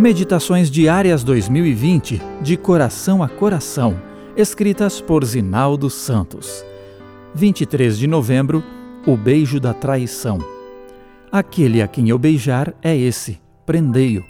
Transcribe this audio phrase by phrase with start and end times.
[0.00, 4.00] Meditações Diárias 2020, de coração a coração,
[4.34, 6.64] escritas por Zinaldo Santos.
[7.34, 8.64] 23 de novembro,
[9.06, 10.38] o beijo da traição.
[11.30, 14.24] Aquele a quem eu beijar é esse, prendei-o.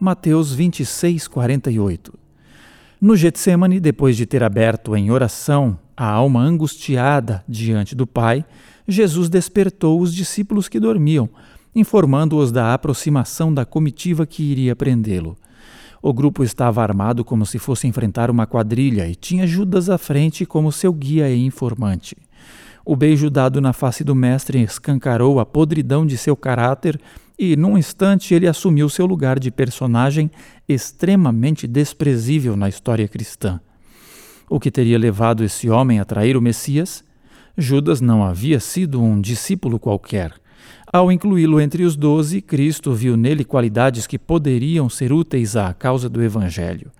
[0.00, 2.18] Mateus 26, 48.
[3.00, 8.44] No Getsemane, depois de ter aberto em oração a alma angustiada diante do Pai,
[8.88, 11.30] Jesus despertou os discípulos que dormiam
[11.74, 15.36] informando-os da aproximação da comitiva que iria prendê-lo.
[16.02, 20.44] O grupo estava armado como se fosse enfrentar uma quadrilha e tinha Judas à frente
[20.44, 22.16] como seu guia e informante.
[22.84, 27.00] O beijo dado na face do mestre escancarou a podridão de seu caráter
[27.38, 30.30] e, num instante, ele assumiu seu lugar de personagem
[30.68, 33.60] extremamente desprezível na história cristã.
[34.50, 37.04] O que teria levado esse homem a trair o Messias?
[37.56, 40.34] Judas não havia sido um discípulo qualquer.
[40.92, 46.08] Ao incluí-lo entre os doze, Cristo viu nele qualidades que poderiam ser úteis à causa
[46.08, 46.90] do Evangelho.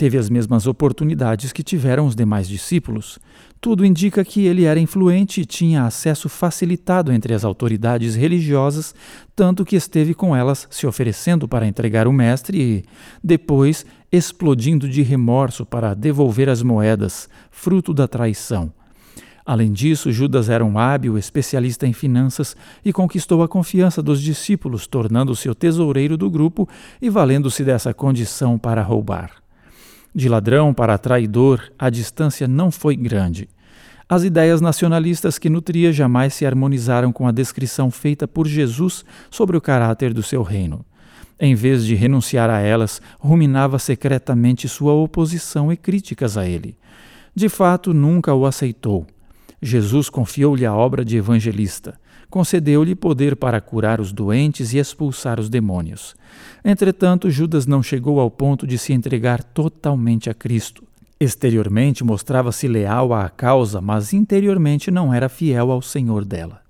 [0.00, 3.18] Teve as mesmas oportunidades que tiveram os demais discípulos.
[3.60, 8.94] Tudo indica que ele era influente e tinha acesso facilitado entre as autoridades religiosas,
[9.36, 12.84] tanto que esteve com elas se oferecendo para entregar o Mestre e,
[13.22, 18.72] depois, explodindo de remorso para devolver as moedas, fruto da traição.
[19.44, 24.86] Além disso, Judas era um hábil especialista em finanças e conquistou a confiança dos discípulos,
[24.86, 26.68] tornando-se o tesoureiro do grupo
[27.00, 29.32] e valendo-se dessa condição para roubar.
[30.14, 33.48] De ladrão para traidor, a distância não foi grande.
[34.08, 39.56] As ideias nacionalistas que nutria jamais se harmonizaram com a descrição feita por Jesus sobre
[39.56, 40.84] o caráter do seu reino.
[41.38, 46.76] Em vez de renunciar a elas, ruminava secretamente sua oposição e críticas a ele.
[47.34, 49.06] De fato, nunca o aceitou
[49.62, 51.98] Jesus confiou-lhe a obra de evangelista.
[52.30, 56.14] Concedeu-lhe poder para curar os doentes e expulsar os demônios.
[56.64, 60.84] Entretanto, Judas não chegou ao ponto de se entregar totalmente a Cristo.
[61.18, 66.62] Exteriormente mostrava-se leal à causa, mas interiormente não era fiel ao Senhor dela.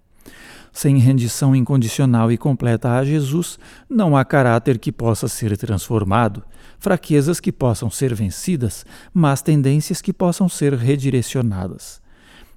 [0.72, 6.42] Sem rendição incondicional e completa a Jesus, não há caráter que possa ser transformado,
[6.78, 12.00] fraquezas que possam ser vencidas, mas tendências que possam ser redirecionadas.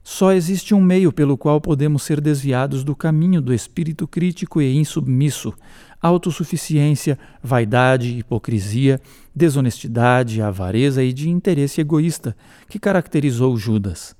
[0.03, 4.75] Só existe um meio pelo qual podemos ser desviados do caminho do espírito crítico e
[4.75, 5.53] insubmisso,
[6.01, 8.99] autossuficiência, vaidade, hipocrisia,
[9.33, 12.35] desonestidade, avareza e de interesse egoísta
[12.67, 14.13] que caracterizou Judas.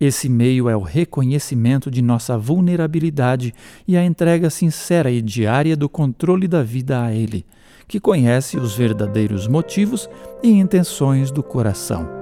[0.00, 3.54] Esse meio é o reconhecimento de nossa vulnerabilidade
[3.86, 7.44] e a entrega sincera e diária do controle da vida a Ele,
[7.86, 10.08] que conhece os verdadeiros motivos
[10.42, 12.19] e intenções do coração.